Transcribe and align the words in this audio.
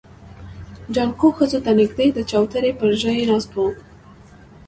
جانکو 0.93 1.27
ښځو 1.37 1.59
ته 1.65 1.71
نږدې 1.79 2.07
د 2.13 2.19
چوترې 2.31 2.71
پر 2.79 2.89
ژی 3.01 3.19
ناست 3.29 3.51
و. 3.55 3.57